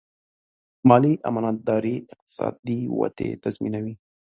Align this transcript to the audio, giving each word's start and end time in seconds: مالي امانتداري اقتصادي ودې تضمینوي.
مالي 0.87 1.13
امانتداري 1.29 1.95
اقتصادي 2.13 2.79
ودې 2.99 3.29
تضمینوي. 3.43 3.95